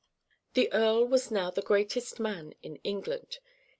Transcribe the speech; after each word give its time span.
]The 0.55 0.73
earl 0.73 1.05
was 1.05 1.29
now 1.29 1.51
the 1.51 1.61
greatest 1.61 2.19
man 2.19 2.55
in 2.63 2.77
England. 2.77 3.37